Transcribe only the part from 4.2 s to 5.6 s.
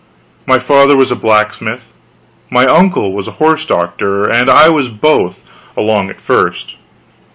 and I was both,